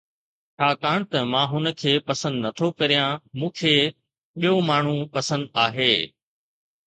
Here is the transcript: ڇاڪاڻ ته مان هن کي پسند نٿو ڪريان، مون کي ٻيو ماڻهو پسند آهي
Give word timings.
ڇاڪاڻ 0.61 0.99
ته 1.11 1.19
مان 1.31 1.45
هن 1.51 1.65
کي 1.81 1.91
پسند 2.07 2.35
نٿو 2.45 2.67
ڪريان، 2.79 3.13
مون 3.39 3.51
کي 3.59 3.73
ٻيو 4.39 4.55
ماڻهو 4.69 4.95
پسند 5.15 5.43
آهي 5.65 5.93